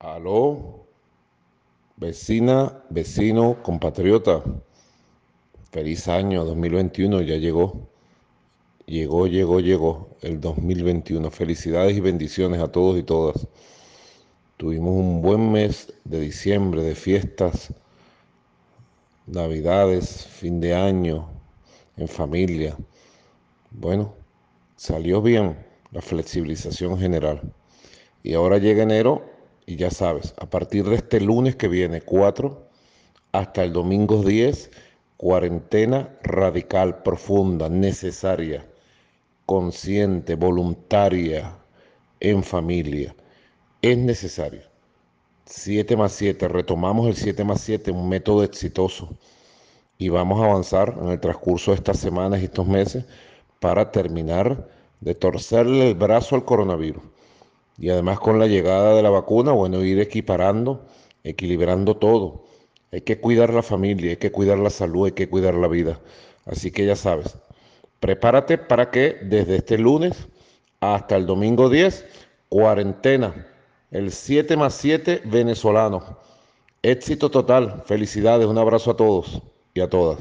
[0.00, 0.86] Aló,
[1.96, 4.44] vecina, vecino, compatriota.
[5.72, 7.88] Feliz año 2021, ya llegó.
[8.86, 11.32] Llegó, llegó, llegó el 2021.
[11.32, 13.48] Felicidades y bendiciones a todos y todas.
[14.56, 17.74] Tuvimos un buen mes de diciembre, de fiestas,
[19.26, 21.28] navidades, fin de año,
[21.96, 22.76] en familia.
[23.72, 24.14] Bueno,
[24.76, 25.58] salió bien
[25.90, 27.52] la flexibilización general.
[28.22, 29.37] Y ahora llega enero
[29.68, 32.66] y ya sabes, a partir de este lunes que viene, 4,
[33.32, 34.70] hasta el domingo 10,
[35.18, 38.64] cuarentena radical, profunda, necesaria,
[39.44, 41.52] consciente, voluntaria,
[42.18, 43.14] en familia.
[43.82, 44.62] Es necesario.
[45.44, 49.18] 7 más 7, retomamos el 7 más 7, un método exitoso.
[49.98, 53.04] Y vamos a avanzar en el transcurso de estas semanas y estos meses
[53.60, 54.66] para terminar
[55.02, 57.02] de torcerle el brazo al coronavirus
[57.78, 60.84] y además con la llegada de la vacuna, bueno, ir equiparando,
[61.22, 62.44] equilibrando todo.
[62.92, 66.00] Hay que cuidar la familia, hay que cuidar la salud, hay que cuidar la vida.
[66.44, 67.38] Así que ya sabes,
[68.00, 70.28] prepárate para que desde este lunes
[70.80, 72.06] hasta el domingo 10,
[72.48, 73.46] cuarentena,
[73.90, 76.18] el 7 más 7 venezolano.
[76.82, 79.42] Éxito total, felicidades, un abrazo a todos
[79.74, 80.18] y a todas.